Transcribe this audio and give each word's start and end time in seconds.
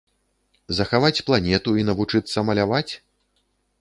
Захаваць 0.77 1.23
планету 1.29 1.75
і 1.81 1.85
навучыцца 1.91 2.45
маляваць? 2.49 2.91